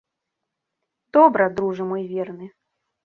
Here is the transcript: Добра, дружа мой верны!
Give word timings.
Добра, 1.17 1.47
дружа 1.59 1.83
мой 1.91 2.03
верны! 2.15 2.47